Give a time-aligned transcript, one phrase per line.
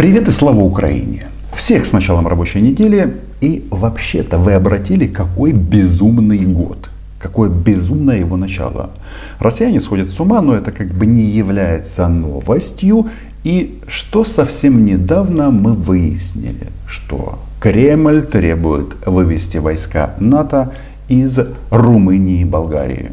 [0.00, 1.26] Привет и слава Украине!
[1.52, 3.18] Всех с началом рабочей недели.
[3.42, 6.88] И вообще-то вы обратили, какой безумный год.
[7.18, 8.92] Какое безумное его начало.
[9.40, 13.10] Россияне сходят с ума, но это как бы не является новостью.
[13.44, 20.72] И что совсем недавно мы выяснили, что Кремль требует вывести войска НАТО
[21.08, 21.38] из
[21.68, 23.10] Румынии и Болгарии.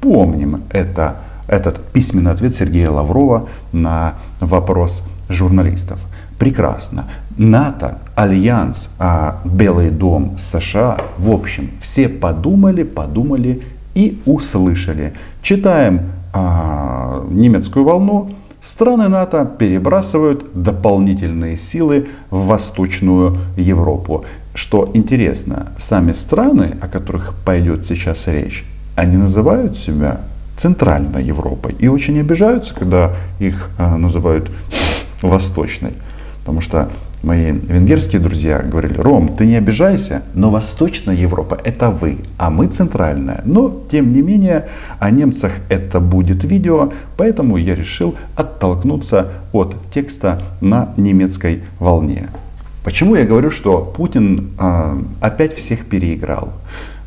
[0.00, 1.16] Помним это,
[1.48, 6.06] этот письменный ответ Сергея Лаврова на вопрос журналистов.
[6.42, 7.04] Прекрасно.
[7.36, 13.62] НАТО, Альянс, а, Белый дом, США, в общем, все подумали, подумали
[13.94, 15.12] и услышали.
[15.40, 16.00] Читаем
[16.32, 18.34] а, немецкую волну.
[18.60, 24.24] Страны НАТО перебрасывают дополнительные силы в Восточную Европу.
[24.52, 28.64] Что интересно, сами страны, о которых пойдет сейчас речь,
[28.96, 30.22] они называют себя
[30.56, 34.50] Центральной Европой и очень обижаются, когда их а, называют
[35.22, 35.92] Восточной.
[36.42, 36.90] Потому что
[37.22, 42.66] мои венгерские друзья говорили, Ром, ты не обижайся, но Восточная Европа это вы, а мы
[42.66, 43.42] центральная.
[43.44, 44.68] Но, тем не менее,
[44.98, 52.28] о немцах это будет видео, поэтому я решил оттолкнуться от текста на немецкой волне.
[52.82, 56.52] Почему я говорю, что Путин э, опять всех переиграл?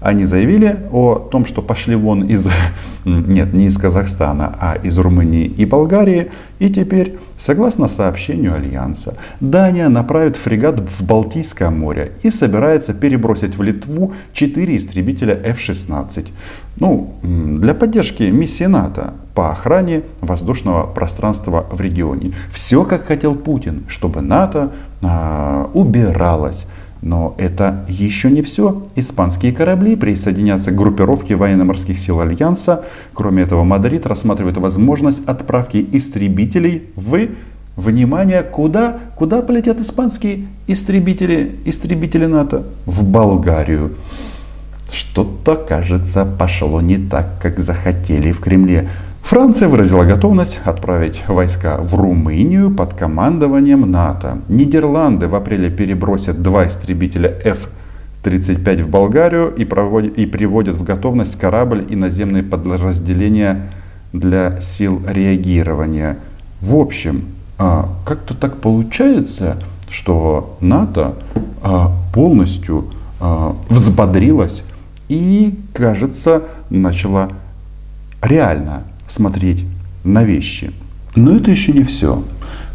[0.06, 2.48] Они заявили о том, что пошли вон из,
[3.06, 6.30] нет, не из Казахстана, а из Румынии и Болгарии.
[6.60, 13.64] И теперь, согласно сообщению Альянса, Дания направит фрегат в Балтийское море и собирается перебросить в
[13.64, 16.28] Литву 4 истребителя F-16.
[16.76, 22.34] Ну, для поддержки миссии НАТО по охране воздушного пространства в регионе.
[22.52, 26.68] Все, как хотел Путин, чтобы НАТО а, убиралось
[27.06, 28.84] но это еще не все.
[28.96, 32.84] Испанские корабли присоединятся к группировке военно-морских сил Альянса.
[33.14, 37.28] Кроме этого, Мадрид рассматривает возможность отправки истребителей в
[37.76, 42.64] Внимание, куда, куда полетят испанские истребители, истребители НАТО?
[42.86, 43.92] В Болгарию.
[44.90, 48.88] Что-то, кажется, пошло не так, как захотели в Кремле.
[49.26, 54.38] Франция выразила готовность отправить войска в Румынию под командованием НАТО.
[54.50, 61.40] Нидерланды в апреле перебросят два истребителя F-35 в Болгарию и, проводят, и приводят в готовность
[61.40, 63.72] корабль и наземные подразделения
[64.14, 66.20] для сил реагирования.
[66.62, 67.26] В общем,
[67.58, 69.58] а, как-то так получается,
[69.90, 71.16] что НАТО
[71.64, 74.64] а, полностью а, взбодрилась
[75.10, 77.30] и, кажется, начала
[78.22, 79.66] реально смотреть
[80.04, 80.72] на вещи.
[81.16, 82.24] Но это еще не все.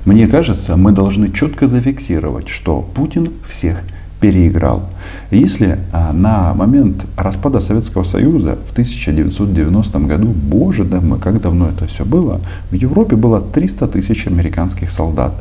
[0.05, 3.83] Мне кажется, мы должны четко зафиксировать, что Путин всех
[4.21, 4.83] переиграл.
[5.31, 11.69] Если а, на момент распада Советского Союза в 1990 году, боже да мы, как давно
[11.69, 15.33] это все было, в Европе было 300 тысяч американских солдат.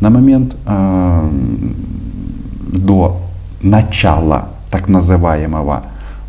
[0.00, 1.30] На момент э,
[2.72, 3.20] до
[3.62, 5.82] начала так называемого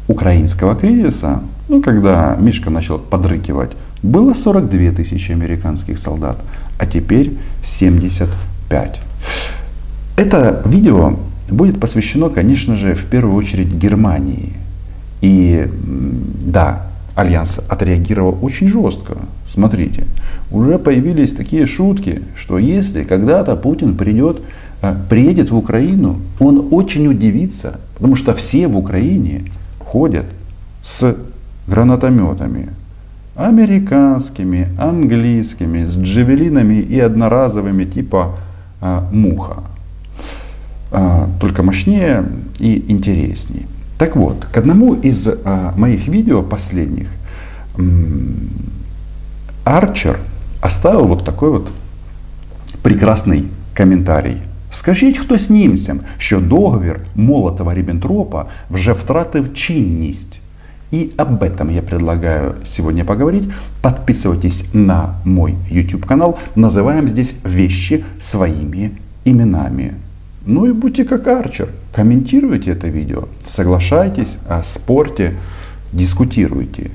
[0.07, 3.71] украинского кризиса, ну, когда Мишка начал подрыкивать
[4.01, 6.37] было 42 тысячи американских солдат,
[6.77, 8.99] а теперь 75.
[10.15, 11.17] Это видео
[11.49, 14.53] будет посвящено, конечно же, в первую очередь Германии.
[15.21, 15.67] И
[16.45, 19.17] да, Альянс отреагировал очень жестко.
[19.51, 20.05] Смотрите,
[20.51, 24.41] уже появились такие шутки, что если когда-то Путин придет,
[24.81, 30.25] э, приедет в Украину, он очень удивится, потому что все в Украине ходят
[30.81, 31.15] с
[31.67, 32.69] гранатометами,
[33.38, 38.36] американскими, английскими, с джевелинами и одноразовыми типа
[38.80, 39.64] а, муха.
[40.90, 42.24] А, только мощнее
[42.58, 43.66] и интереснее.
[43.98, 47.08] Так вот, к одному из а, моих видео последних
[49.64, 50.18] Арчер
[50.60, 51.68] оставил вот такой вот
[52.82, 53.44] прекрасный
[53.76, 54.36] коментарій.
[54.70, 60.40] Скажіть хтось німцям, що договір Молотова Ріббентропа вже втратив чинність.
[60.91, 63.47] И об этом я предлагаю сегодня поговорить.
[63.81, 66.39] Подписывайтесь на мой YouTube канал.
[66.55, 69.93] Называем здесь вещи своими именами.
[70.45, 71.69] Ну и будьте как Арчер.
[71.93, 73.25] Комментируйте это видео.
[73.45, 75.35] Соглашайтесь, спорьте,
[75.93, 76.89] дискутируйте.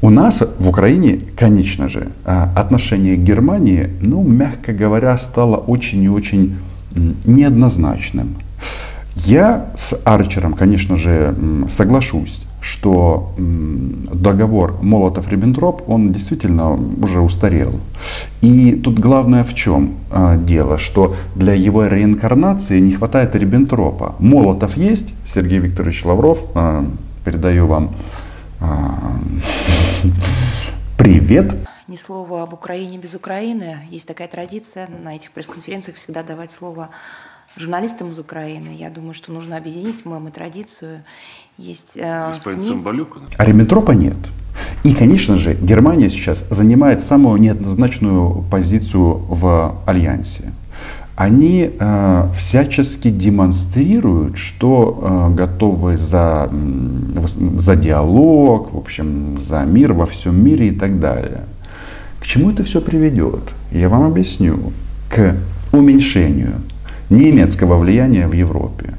[0.00, 6.08] У нас в Украине, конечно же, отношение к Германии, ну, мягко говоря, стало очень и
[6.08, 6.56] очень
[7.26, 8.36] неоднозначным.
[9.16, 11.34] Я с Арчером, конечно же,
[11.68, 17.78] соглашусь что договор Молотов-Риббентроп, он действительно уже устарел.
[18.40, 24.16] И тут главное в чем а, дело, что для его реинкарнации не хватает Риббентропа.
[24.18, 26.84] Молотов есть, Сергей Викторович Лавров, а,
[27.24, 27.92] передаю вам
[28.60, 29.16] а,
[30.98, 31.54] привет.
[31.86, 33.76] ни слова об Украине без Украины.
[33.90, 36.88] Есть такая традиция на этих пресс-конференциях всегда давать слово
[37.56, 38.68] журналистам из Украины.
[38.78, 41.02] Я думаю, что нужно объединить мем и традицию.
[41.58, 42.82] Есть э, СМИ.
[43.38, 44.16] А Реметропа нет.
[44.84, 50.52] И, конечно же, Германия сейчас занимает самую неоднозначную позицию в Альянсе.
[51.14, 56.50] Они э, всячески демонстрируют, что э, готовы за,
[57.58, 61.44] за диалог, в общем, за мир во всем мире и так далее.
[62.20, 63.40] К чему это все приведет?
[63.72, 64.72] Я вам объясню.
[65.08, 65.36] К
[65.72, 66.60] уменьшению
[67.10, 68.94] немецкого влияния в Европе.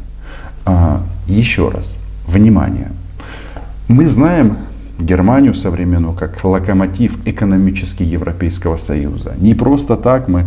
[0.65, 2.92] А, еще раз, внимание.
[3.88, 4.57] Мы знаем
[5.00, 9.33] Германию современную как локомотив экономически Европейского Союза.
[9.39, 10.45] Не просто так мы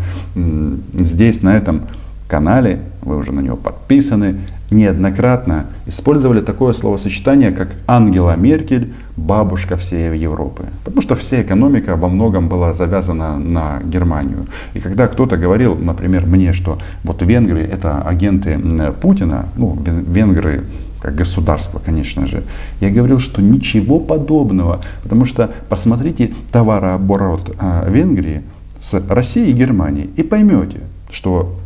[0.94, 1.82] здесь, на этом
[2.28, 10.16] канале, вы уже на него подписаны, неоднократно использовали такое словосочетание, как Ангела Меркель, бабушка всей
[10.16, 10.64] Европы.
[10.84, 14.46] Потому что вся экономика во многом была завязана на Германию.
[14.74, 18.58] И когда кто-то говорил, например, мне, что вот венгры это агенты
[19.00, 20.64] Путина, ну, венгры
[21.00, 22.42] как государство, конечно же.
[22.80, 28.42] Я говорил, что ничего подобного, потому что посмотрите товарооборот э, Венгрии
[28.82, 30.80] с Россией и Германией и поймете,
[31.10, 31.58] что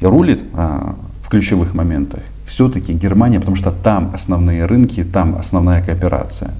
[0.00, 0.92] рулит э,
[1.24, 6.50] в ключевых моментах все-таки Германия, потому что там основные рынки, там основная кооперация.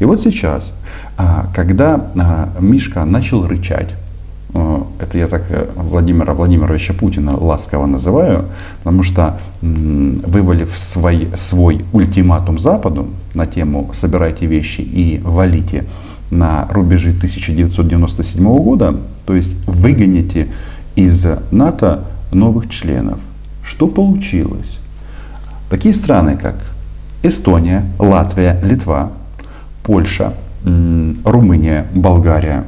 [0.00, 0.72] И вот сейчас,
[1.18, 1.22] э,
[1.54, 3.94] когда э, Мишка начал рычать,
[4.56, 8.46] Э, это я так э, Владимира Владимировича Путина ласково называю,
[8.78, 15.84] потому что вывалив свой, свой ультиматум Западу на тему «собирайте вещи и валите»
[16.30, 18.96] на рубежи 1997 года,
[19.26, 20.48] то есть выгоните
[20.96, 23.20] из НАТО новых членов.
[23.62, 24.78] Что получилось?
[25.68, 26.54] Такие страны, как
[27.22, 29.10] Эстония, Латвия, Литва,
[29.82, 30.34] Польша,
[31.24, 32.64] Румыния, Болгария,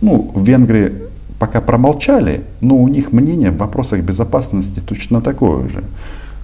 [0.00, 0.92] ну, Венгрия
[1.38, 5.84] пока промолчали, но у них мнение в вопросах безопасности точно такое же.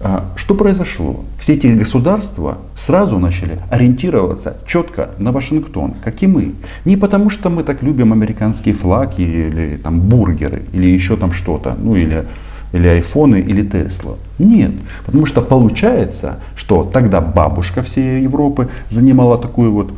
[0.00, 1.24] А, что произошло?
[1.38, 6.54] Все эти государства сразу начали ориентироваться четко на Вашингтон, как и мы.
[6.84, 11.76] Не потому, что мы так любим американские флаги или там бургеры, или еще там что-то,
[11.78, 12.24] ну или,
[12.76, 14.14] или айфоны, или Тесла.
[14.38, 14.72] Нет,
[15.04, 19.92] потому что получается, что тогда бабушка всей Европы занимала такую вот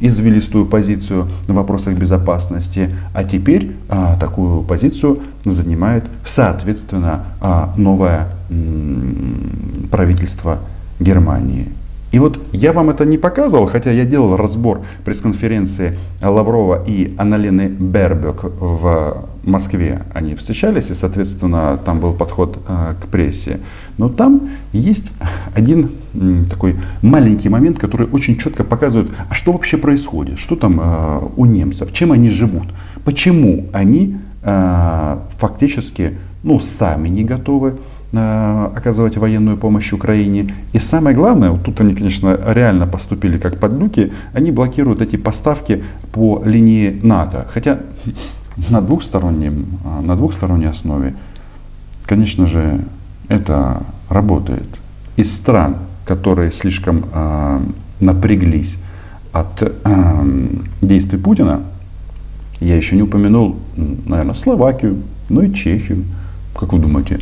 [0.00, 9.88] извилистую позицию в вопросах безопасности, а теперь а, такую позицию занимает, соответственно, а, новое м,
[9.90, 10.58] правительство
[10.98, 11.68] Германии.
[12.12, 17.68] И вот я вам это не показывал, хотя я делал разбор пресс-конференции Лаврова и Аналены
[17.68, 20.02] Бербек в Москве.
[20.12, 23.60] Они встречались, и, соответственно, там был подход э, к прессе.
[23.96, 25.10] Но там есть
[25.54, 25.90] один
[26.50, 31.46] такой маленький момент, который очень четко показывает, а что вообще происходит, что там э, у
[31.46, 32.68] немцев, чем они живут,
[33.04, 37.78] почему они э, фактически ну, сами не готовы
[38.14, 40.54] оказывать военную помощь Украине.
[40.74, 45.82] И самое главное, вот тут они, конечно, реально поступили как подлюки, они блокируют эти поставки
[46.12, 47.46] по линии НАТО.
[47.50, 47.78] Хотя
[48.70, 51.14] на, двухстороннем, э, на двухсторонней основе,
[52.06, 52.84] конечно же,
[53.28, 54.68] это работает.
[55.16, 57.60] Из стран, которые слишком э,
[58.00, 58.78] напряглись
[59.32, 60.48] от э,
[60.80, 61.62] действий Путина,
[62.60, 63.56] я еще не упомянул,
[64.06, 66.04] наверное, Словакию, ну и Чехию.
[66.54, 67.20] Как вы думаете,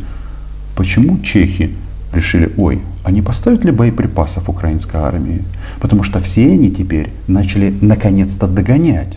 [0.81, 1.75] Почему чехи
[2.11, 5.43] решили, ой, а не поставить ли боеприпасов украинской армии?
[5.79, 9.15] Потому что все они теперь начали наконец-то догонять,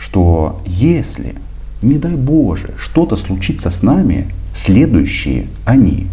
[0.00, 1.36] что если,
[1.80, 6.08] не дай Боже, что-то случится с нами, следующие они.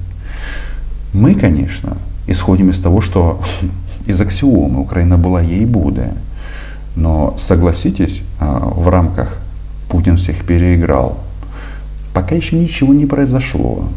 [1.12, 3.42] Мы, конечно, исходим из того, что
[4.06, 6.14] из аксиомы Украина была ей будет.
[6.96, 9.40] Но согласитесь, а, в рамках
[9.90, 11.18] Путин всех переиграл.
[12.14, 13.90] Пока еще ничего не произошло.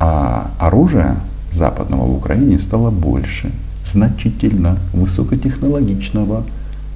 [0.00, 1.16] А оружия
[1.52, 3.50] западного в Украине стало больше,
[3.84, 6.44] значительно высокотехнологичного.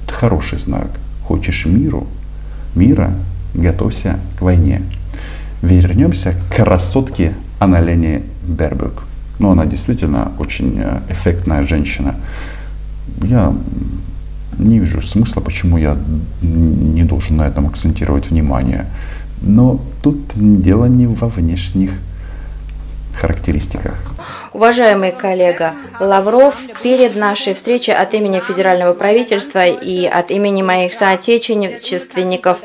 [0.05, 0.87] Это хороший знак.
[1.25, 2.07] Хочешь миру,
[2.75, 3.13] мира,
[3.53, 4.81] готовься к войне.
[5.61, 9.03] Вернемся к красотке Аналене Бербек.
[9.39, 12.15] Ну, она действительно очень э, эффектная женщина.
[13.21, 13.53] Я
[14.57, 15.97] не вижу смысла, почему я
[16.41, 18.85] не должен на этом акцентировать внимание.
[19.41, 21.91] Но тут дело не во внешних
[23.15, 23.95] характеристиках.
[24.53, 32.59] Уважаемый коллега Лавров, перед нашей встречей от имени федерального правительства и от имени моих соотечественников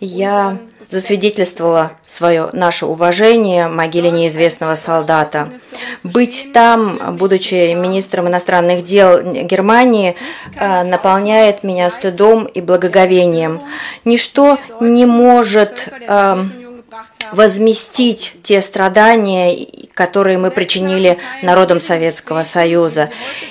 [0.00, 0.58] Я
[0.90, 5.52] засвидетельствовала свое наше уважение могиле неизвестного солдата.
[6.02, 10.16] Быть там, будучи министром иностранных дел Германии,
[10.56, 13.62] э, наполняет меня стыдом и благоговением.
[14.04, 16.44] Ничто не может э,
[17.32, 23.10] возместить те страдания, которые мы причинили народам Советского Союза.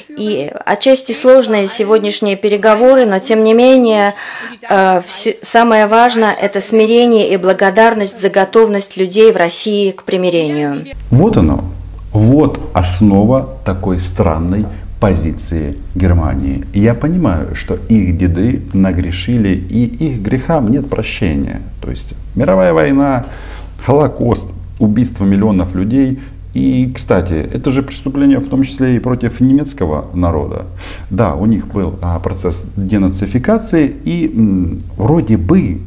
[0.10, 4.14] И отчасти сложные сегодняшние переговоры, но тем не менее
[4.70, 5.02] э,
[5.42, 10.86] самое важное– это смирение и благодарность за готовность людей в России к примирению.
[11.10, 11.64] Вот оно,
[12.12, 14.66] вот основа такой странной
[15.02, 16.64] позиции Германии.
[16.74, 21.62] Я понимаю, что их деды нагрешили, и их грехам нет прощения.
[21.82, 23.26] То есть мировая война,
[23.86, 26.20] Холокост, убийство миллионов людей.
[26.54, 30.66] И, кстати, это же преступление в том числе и против немецкого народа.
[31.10, 35.80] Да, у них был а, процесс денацификации, и м, вроде бы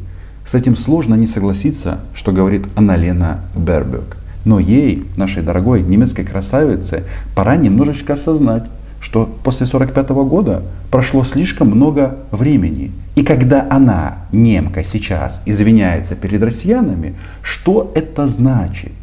[0.45, 4.17] с этим сложно не согласиться, что говорит Анналена Бербек.
[4.43, 7.03] Но ей, нашей дорогой немецкой красавице,
[7.35, 8.65] пора немножечко осознать,
[9.05, 12.91] что после 1945 года прошло слишком много времени.
[13.13, 18.93] И когда она, немка, сейчас извиняется перед россиянами, что это значит?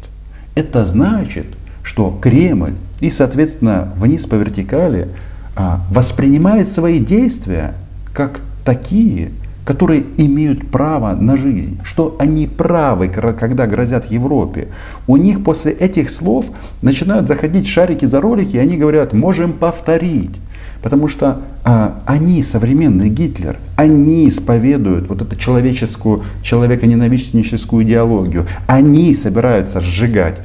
[0.55, 1.45] Это значит,
[1.83, 5.07] что Кремль и, соответственно, вниз по вертикали
[5.55, 7.73] а, воспринимает свои действия
[8.13, 9.31] как такие,
[9.65, 14.67] которые имеют право на жизнь, что они правы, когда грозят Европе.
[15.07, 16.49] У них после этих слов
[16.81, 20.35] начинают заходить шарики за ролики, и они говорят, можем повторить.
[20.81, 28.47] Потому что а, они, современный Гитлер, они исповедуют вот эту человеческую, человеконенавистническую идеологию.
[28.67, 30.41] Они собираются сжигать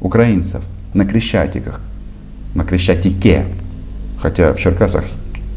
[0.00, 0.64] украинцев
[0.94, 1.82] на Крещатиках,
[2.54, 3.44] на Крещатике.
[4.18, 5.04] Хотя в Черкасах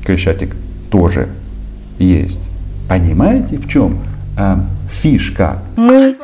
[0.05, 0.53] Крещатик
[0.91, 1.29] тоже
[1.97, 2.41] есть.
[2.87, 4.05] Понимаете, в чем
[4.37, 4.55] э,
[4.91, 5.59] фишка?
[5.75, 6.17] Мы,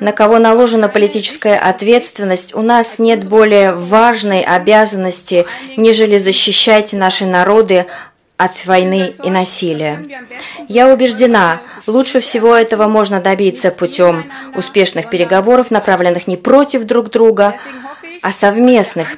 [0.00, 5.44] на кого наложена политическая ответственность, у нас нет более важной обязанности,
[5.76, 7.86] нежели защищать наши народы
[8.36, 10.06] от войны и насилия.
[10.68, 14.24] Я убеждена, лучше всего этого можно добиться путем
[14.54, 17.56] успешных переговоров, направленных не против друг друга,
[18.22, 19.16] о совместных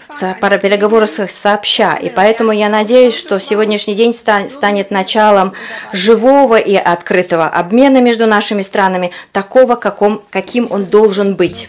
[0.63, 1.95] переговорах сообща.
[1.95, 5.53] И поэтому я надеюсь, что сегодняшний день станет началом
[5.93, 11.69] живого и открытого обмена между нашими странами, такого, каком, каким он должен быть.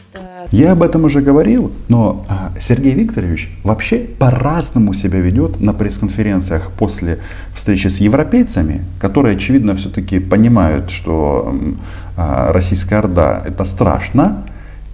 [0.51, 6.71] Я об этом уже говорил, но а, Сергей Викторович вообще по-разному себя ведет на пресс-конференциях
[6.77, 7.19] после
[7.53, 11.55] встречи с европейцами, которые, очевидно, все-таки понимают, что
[12.17, 14.43] а, российская Орда это страшно,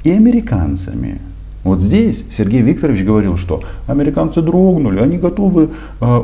[0.04, 1.20] и американцами.
[1.68, 5.70] Вот здесь Сергей Викторович говорил, что американцы дрогнули, они готовы
[6.00, 6.20] э,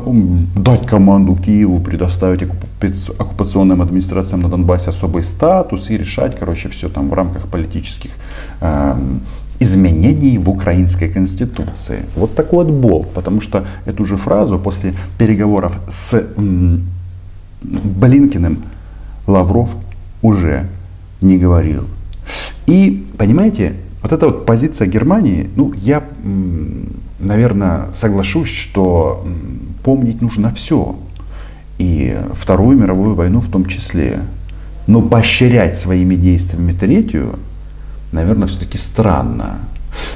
[0.56, 7.10] дать команду Киеву, предоставить оккупационным администрациям на Донбассе особый статус и решать, короче, все там
[7.10, 8.10] в рамках политических
[8.62, 8.94] э,
[9.60, 12.04] изменений в украинской конституции.
[12.16, 16.84] Вот такой вот бол, потому что эту же фразу после переговоров с м,
[17.62, 18.64] Блинкиным
[19.26, 19.68] Лавров
[20.22, 20.68] уже
[21.20, 21.84] не говорил.
[22.66, 26.04] И, понимаете, вот эта вот позиция Германии, ну, я,
[27.18, 29.26] наверное, соглашусь, что
[29.82, 30.94] помнить нужно все.
[31.78, 34.18] И Вторую мировую войну в том числе.
[34.86, 37.38] Но поощрять своими действиями третью,
[38.12, 39.60] наверное, все-таки странно.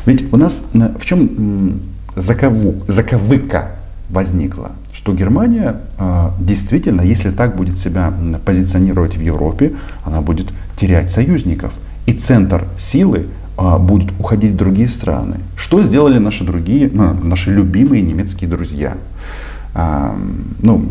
[0.04, 1.80] Ведь у нас в чем
[2.14, 3.70] закову, заковыка
[4.10, 4.72] возникла?
[4.92, 8.12] Что Германия а, действительно, если так будет себя
[8.44, 11.78] позиционировать в Европе, она будет терять союзников.
[12.04, 13.28] И центр силы
[13.58, 15.38] будут уходить в другие страны.
[15.56, 18.96] Что сделали наши другие, ну, наши любимые немецкие друзья?
[19.74, 20.16] А,
[20.62, 20.86] ну,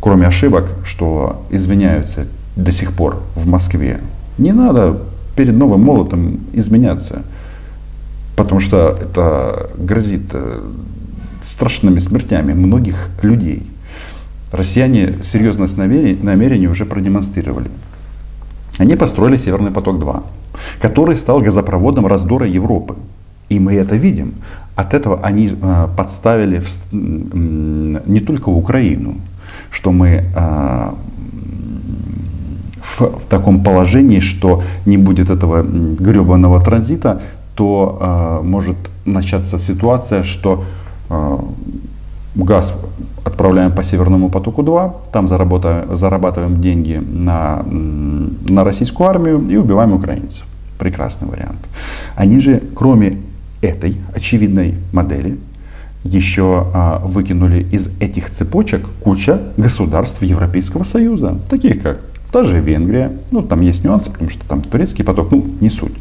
[0.00, 4.00] кроме ошибок, что извиняются до сих пор в Москве.
[4.38, 4.98] Не надо
[5.36, 7.22] перед новым молотом изменяться,
[8.34, 10.62] потому что это грозит э,
[11.44, 13.66] страшными смертями многих людей.
[14.52, 17.68] Россияне серьезность намерений уже продемонстрировали.
[18.78, 20.22] Они построили Северный поток-2
[20.80, 22.94] который стал газопроводом раздора Европы.
[23.48, 24.34] И мы это видим.
[24.74, 29.14] От этого они э, подставили не только Украину,
[29.70, 30.90] что мы э,
[32.82, 37.20] в таком положении, что не будет этого гребаного транзита,
[37.54, 40.64] то э, может начаться ситуация, что
[42.34, 42.74] газ
[43.26, 50.46] отправляем по Северному потоку 2, там зарабатываем деньги на, на российскую армию и убиваем украинцев.
[50.78, 51.58] Прекрасный вариант.
[52.14, 53.18] Они же, кроме
[53.62, 55.38] этой очевидной модели,
[56.04, 61.98] еще а, выкинули из этих цепочек куча государств Европейского Союза, таких как
[62.30, 65.94] та же Венгрия, ну там есть нюансы, потому что там турецкий поток, ну не суть.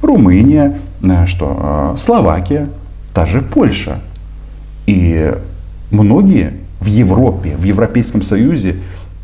[0.00, 2.68] Румыния, э, что, э, Словакия,
[3.12, 4.00] та же Польша.
[4.86, 5.34] И
[5.90, 8.76] многие в Европе, в Европейском Союзе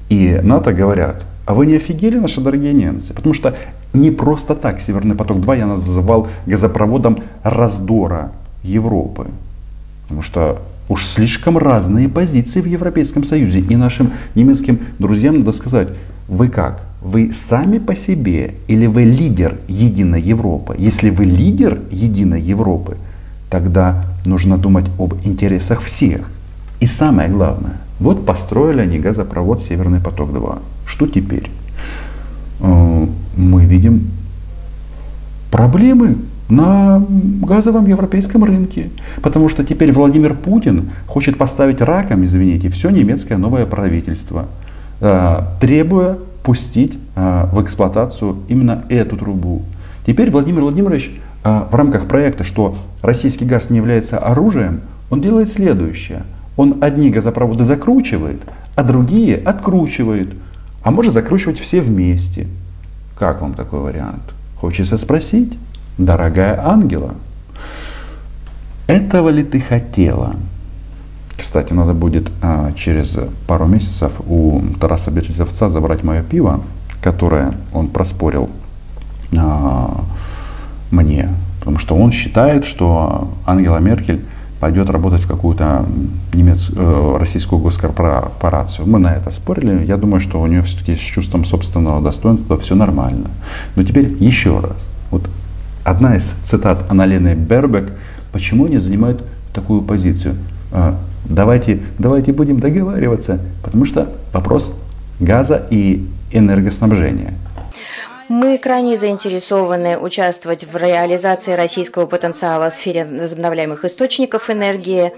[0.08, 3.12] и НАТО говорят, а вы не офигели, наши дорогие немцы?
[3.12, 3.54] Потому что
[3.92, 8.30] не просто так Северный поток-2 я называл газопроводом раздора
[8.62, 9.26] Европы.
[10.02, 13.60] Потому что уж слишком разные позиции в Европейском Союзе.
[13.60, 15.88] И нашим немецким друзьям надо сказать,
[16.28, 16.82] вы как?
[17.02, 20.76] Вы сами по себе или вы лидер единой Европы?
[20.78, 22.96] Если вы лидер единой Европы,
[23.50, 26.20] тогда нужно думать об интересах всех.
[26.80, 30.58] И самое главное, вот построили они газопровод Северный поток-2.
[30.86, 31.50] Что теперь?
[32.60, 33.06] Э,
[33.36, 34.10] мы видим
[35.50, 36.16] проблемы
[36.48, 37.04] на
[37.42, 38.90] газовом европейском рынке.
[39.22, 44.46] Потому что теперь Владимир Путин хочет поставить раком, извините, все немецкое новое правительство,
[45.00, 49.62] э, требуя пустить э, в эксплуатацию именно эту трубу.
[50.06, 51.10] Теперь Владимир Владимирович
[51.44, 56.22] в рамках проекта, что российский газ не является оружием, он делает следующее.
[56.58, 58.42] Он одни газопроводы закручивает,
[58.74, 60.34] а другие откручивает.
[60.82, 62.48] А может закручивать все вместе.
[63.16, 64.22] Как вам такой вариант?
[64.56, 65.56] Хочется спросить,
[65.98, 67.14] дорогая ангела,
[68.88, 70.34] этого ли ты хотела?
[71.36, 76.62] Кстати, надо будет а, через пару месяцев у Тараса Березовца забрать мое пиво,
[77.00, 78.50] которое он проспорил
[79.36, 80.00] а,
[80.90, 81.28] мне.
[81.60, 84.24] Потому что он считает, что Ангела Меркель
[84.60, 85.86] пойдет работать в какую-то
[86.32, 86.70] немец...
[86.74, 88.86] Э, российскую госкорпорацию.
[88.86, 89.84] Мы на это спорили.
[89.84, 93.30] Я думаю, что у нее все-таки с чувством собственного достоинства все нормально.
[93.76, 94.86] Но теперь еще раз.
[95.10, 95.28] Вот
[95.84, 97.92] одна из цитат Аналены Бербек.
[98.32, 99.24] Почему они занимают
[99.54, 100.36] такую позицию?
[100.72, 104.72] А, давайте, давайте будем договариваться, потому что вопрос
[105.18, 107.34] газа и энергоснабжения–
[108.28, 115.12] мы крайне заинтересованы участвовать в реализации российского потенциала в сфере возобновляемых источников энергии,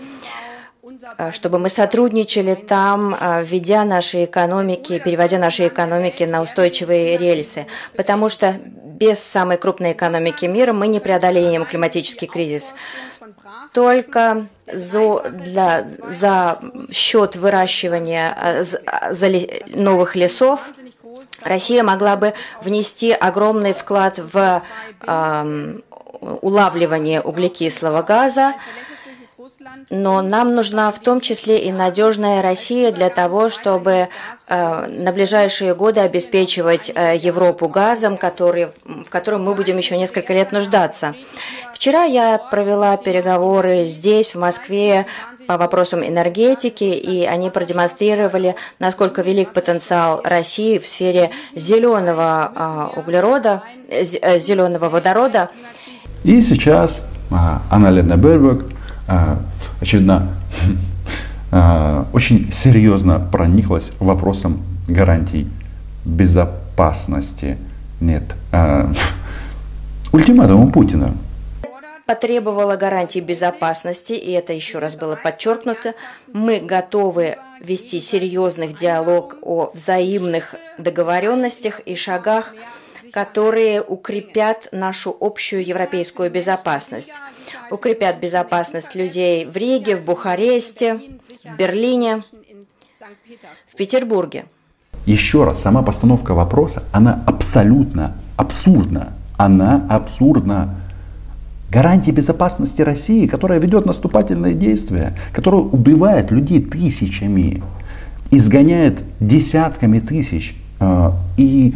[1.16, 7.66] а, чтобы мы сотрудничали там, введя наши экономики, переводя наши экономики на устойчивые рельсы.
[7.96, 8.56] Потому что
[9.00, 12.74] без самой крупной экономики мира мы не преодолеем климатический кризис.
[13.72, 16.60] Только за, для, за
[16.92, 19.12] счет выращивания а,
[19.74, 20.60] новых лесов
[21.42, 24.62] Россия могла бы внести огромный вклад в
[25.00, 25.74] э,
[26.20, 28.54] улавливание углекислого газа,
[29.88, 34.08] но нам нужна в том числе и надежная Россия для того, чтобы
[34.46, 40.32] э, на ближайшие годы обеспечивать э, Европу газом, который, в котором мы будем еще несколько
[40.32, 41.14] лет нуждаться.
[41.74, 45.06] Вчера я провела переговоры здесь, в Москве,
[45.50, 53.64] по вопросам энергетики, и они продемонстрировали, насколько велик потенциал России в сфере зеленого а, углерода,
[53.88, 55.50] э, зеленого водорода.
[56.22, 58.64] И сейчас а, Анна Лена Бербек,
[59.08, 59.40] а,
[59.80, 60.28] очевидно,
[62.12, 65.48] очень серьезно прониклась вопросом гарантий
[66.04, 67.58] безопасности.
[68.00, 68.36] Нет,
[70.12, 71.12] ультиматуму Путина
[72.10, 75.94] потребовала гарантии безопасности, и это еще раз было подчеркнуто,
[76.32, 82.56] мы готовы вести серьезный диалог о взаимных договоренностях и шагах,
[83.12, 87.12] которые укрепят нашу общую европейскую безопасность,
[87.70, 91.00] укрепят безопасность людей в Риге, в Бухаресте,
[91.44, 92.22] в Берлине,
[93.68, 94.46] в Петербурге.
[95.06, 99.12] Еще раз, сама постановка вопроса, она абсолютно абсурдна.
[99.38, 100.79] Она абсурдна
[101.70, 107.62] гарантии безопасности России, которая ведет наступательные действия, которая убивает людей тысячами,
[108.30, 111.74] изгоняет десятками тысяч, э, и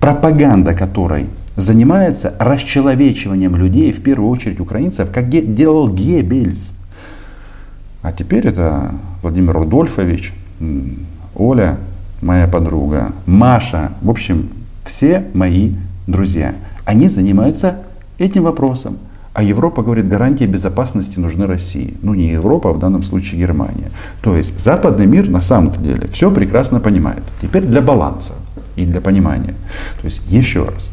[0.00, 6.72] пропаганда которой занимается расчеловечиванием людей, в первую очередь украинцев, как делал Геббельс.
[8.02, 10.32] А теперь это Владимир Рудольфович,
[11.34, 11.78] Оля,
[12.22, 14.48] моя подруга, Маша, в общем,
[14.84, 15.72] все мои
[16.06, 16.54] друзья.
[16.84, 17.80] Они занимаются
[18.18, 18.98] этим вопросом.
[19.34, 21.94] А Европа говорит, гарантии безопасности нужны России.
[22.02, 23.90] Ну не Европа, а в данном случае Германия.
[24.20, 27.22] То есть западный мир на самом деле все прекрасно понимает.
[27.40, 28.32] Теперь для баланса
[28.74, 29.54] и для понимания.
[30.00, 30.90] То есть еще раз,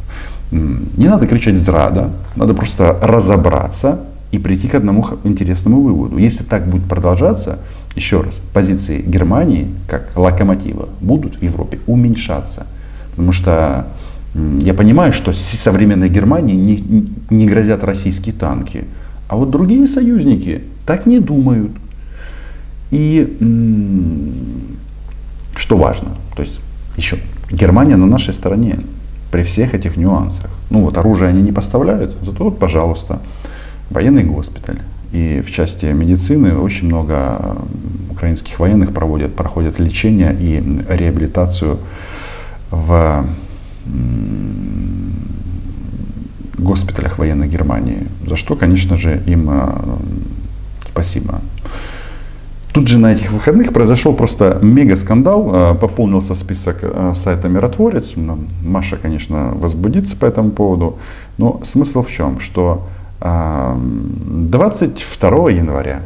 [0.52, 6.18] не надо кричать зрада, надо просто разобраться и прийти к одному интересному выводу.
[6.18, 7.60] Если так будет продолжаться,
[7.96, 12.68] еще раз, позиции Германии как локомотива будут в Европе уменьшаться.
[13.12, 13.88] Потому что
[14.36, 18.84] я понимаю, что современной Германии не, не грозят российские танки.
[19.30, 21.72] А вот другие союзники так не думают.
[22.92, 23.38] И
[25.56, 26.60] что важно, то есть
[26.98, 27.18] еще
[27.50, 28.80] Германия на нашей стороне
[29.32, 30.50] при всех этих нюансах.
[30.70, 33.20] Ну вот оружие они не поставляют, зато вот, пожалуйста,
[33.90, 34.80] военный госпиталь.
[35.14, 37.58] И в части медицины очень много
[38.12, 41.80] украинских военных проводят, проходят лечение и реабилитацию
[42.70, 43.26] в
[46.66, 48.08] госпиталях военной Германии.
[48.28, 49.70] За что, конечно же, им э,
[50.90, 51.40] спасибо.
[52.74, 58.16] Тут же на этих выходных произошел просто мега скандал, э, пополнился список э, сайта «Миротворец».
[58.64, 60.98] Маша, конечно, возбудится по этому поводу,
[61.38, 62.88] но смысл в чем, что
[63.22, 66.02] 22 января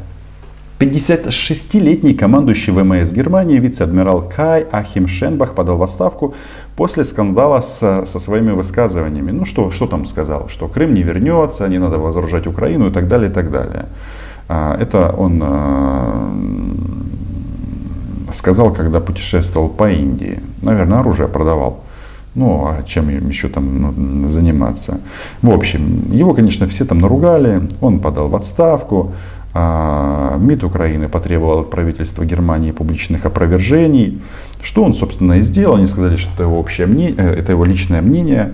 [0.79, 6.33] 56-летний командующий ВМС Германии вице-адмирал Кай Ахим Шенбах подал в отставку
[6.79, 9.31] после скандала с, со своими высказываниями.
[9.31, 10.47] Ну что, что там сказал?
[10.47, 13.85] Что Крым не вернется, не надо возражать Украину и так далее, и так далее.
[14.47, 16.31] А, это он а,
[18.33, 20.39] сказал, когда путешествовал по Индии.
[20.61, 21.81] Наверное, оружие продавал.
[22.35, 24.99] Ну, а чем еще там ну, заниматься?
[25.41, 29.11] В общем, его, конечно, все там наругали, он подал в отставку.
[29.53, 34.21] А МИД Украины потребовал от правительства Германии публичных опровержений.
[34.61, 35.77] Что он, собственно, и сделал.
[35.77, 38.53] Они сказали, что это его, общее мнение, э, это его личное мнение.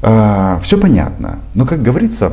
[0.00, 1.40] А, все понятно.
[1.54, 2.32] Но, как говорится,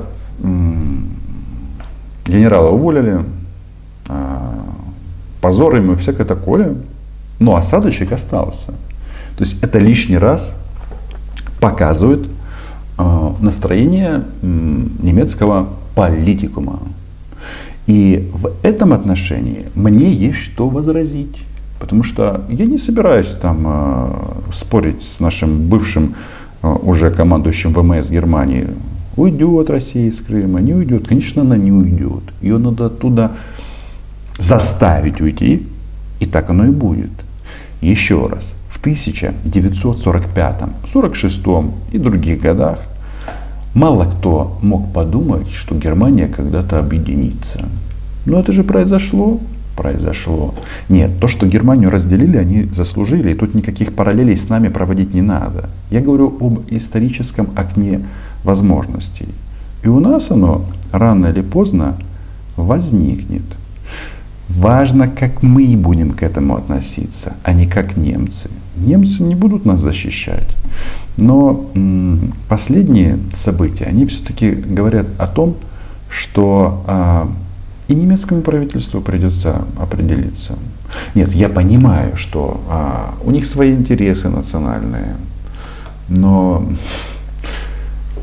[2.28, 3.26] генерала уволили,
[4.08, 4.64] а,
[5.42, 6.76] позор ему и всякое такое.
[7.40, 8.72] Но осадочек остался.
[9.38, 10.56] То есть это лишний раз
[11.60, 12.28] показывает
[13.40, 16.82] настроение немецкого политикума.
[17.88, 21.40] И в этом отношении мне есть что возразить.
[21.80, 24.08] Потому что я не собираюсь там э,
[24.52, 26.16] спорить с нашим бывшим
[26.62, 28.68] э, уже командующим ВМС Германии.
[29.16, 31.08] Уйдет Россия из Крыма, не уйдет.
[31.08, 32.24] Конечно, она не уйдет.
[32.42, 33.32] Ее надо оттуда
[34.38, 35.68] заставить уйти,
[36.20, 37.12] и так оно и будет.
[37.82, 40.56] Еще раз, в 1945,
[40.92, 41.42] 46
[41.94, 42.80] и других годах
[43.74, 47.66] мало кто мог подумать, что Германия когда-то объединится.
[48.26, 49.40] Но это же произошло,
[49.76, 50.54] произошло.
[50.90, 55.22] Нет, то, что Германию разделили, они заслужили, и тут никаких параллелей с нами проводить не
[55.22, 55.70] надо.
[55.90, 58.02] Я говорю об историческом окне
[58.44, 59.30] возможностей.
[59.84, 61.96] И у нас оно рано или поздно
[62.58, 63.44] возникнет.
[64.50, 68.50] Важно, как мы будем к этому относиться, а не как немцы.
[68.76, 70.48] Немцы не будут нас защищать.
[71.18, 71.70] Но
[72.48, 75.56] последние события, они все-таки говорят о том,
[76.10, 77.32] что а,
[77.88, 80.56] и немецкому правительству придется определиться.
[81.14, 85.16] Нет, я понимаю, что а, у них свои интересы национальные,
[86.08, 86.68] но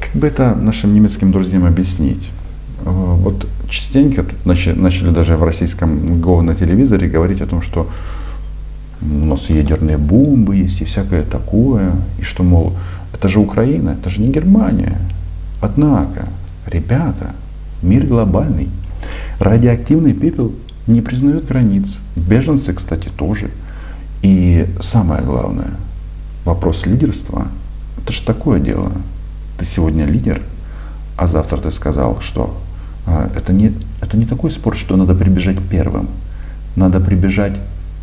[0.01, 2.29] как бы это нашим немецким друзьям объяснить?
[2.85, 7.63] Э, вот частенько тут начали, начали даже в российском ГО на телевизоре говорить о том,
[7.63, 7.89] что
[9.03, 12.73] у нас ядерные бомбы есть и всякое такое, и что, мол,
[13.13, 14.99] это же Украина, это же не Германия.
[15.61, 16.27] Однако,
[16.67, 17.35] ребята,
[17.83, 18.69] мир глобальный.
[19.39, 20.53] Радиоактивный пепел
[20.87, 21.97] не признает границ.
[22.17, 23.51] Беженцы, кстати, тоже.
[24.23, 25.71] И самое главное,
[26.45, 27.49] вопрос лидерства,
[28.03, 28.93] это же такое дело.
[29.59, 30.41] Ты сегодня лидер,
[31.17, 32.57] а завтра ты сказал, что
[33.07, 36.09] это не, это не такой спорт, что надо прибежать первым.
[36.75, 37.57] Надо прибежать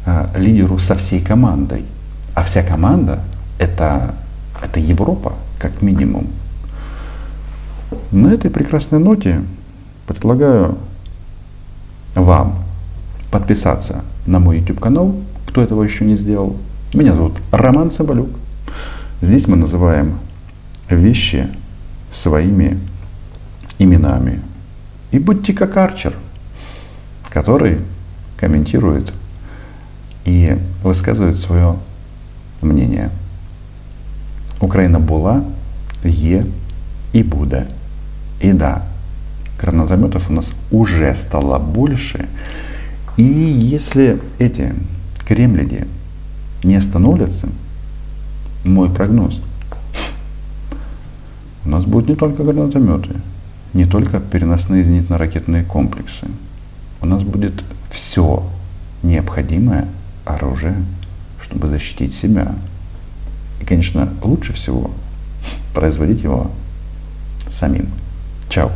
[0.05, 1.85] а, лидеру со всей командой.
[2.33, 3.19] А вся команда
[3.57, 4.15] это,
[4.61, 6.27] это Европа, как минимум.
[8.11, 9.41] На этой прекрасной ноте
[10.07, 10.77] предлагаю
[12.15, 12.63] вам
[13.31, 15.15] подписаться на мой YouTube канал,
[15.47, 16.57] кто этого еще не сделал.
[16.93, 18.29] Меня зовут Роман Соболюк.
[19.21, 20.17] Здесь мы называем
[20.89, 21.47] вещи
[22.11, 22.79] своими
[23.79, 24.41] именами.
[25.13, 26.15] И будьте как Арчер,
[27.29, 27.81] который
[28.35, 29.13] комментирует
[30.25, 31.77] и высказывает свое
[32.63, 33.11] мнение.
[34.59, 35.43] Украина была,
[36.03, 36.47] е
[37.13, 37.67] и буде.
[38.41, 38.87] И да,
[39.61, 42.27] гранатометов у нас уже стало больше.
[43.15, 44.73] И если эти
[45.27, 45.85] кремляди
[46.63, 47.49] не остановятся,
[48.63, 49.43] мой прогноз,
[51.65, 53.13] у нас будут не только гранатометы,
[53.73, 56.27] не только переносные зенитно-ракетные комплексы.
[57.01, 58.47] У нас будет все
[59.01, 59.87] необходимое
[60.25, 60.75] оружие,
[61.41, 62.55] чтобы защитить себя.
[63.59, 64.91] И, конечно, лучше всего
[65.73, 66.51] производить его
[67.51, 67.89] самим.
[68.49, 68.71] Чао.